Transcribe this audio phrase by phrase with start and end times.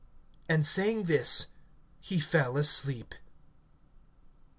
[0.49, 1.45] And saying this,
[1.99, 3.13] he fell asleep.